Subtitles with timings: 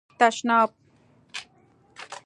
[0.09, 0.69] 🚾 تشناب